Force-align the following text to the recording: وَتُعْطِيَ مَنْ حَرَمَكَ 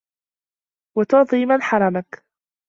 وَتُعْطِيَ 0.97 1.45
مَنْ 1.45 1.61
حَرَمَكَ 1.61 2.25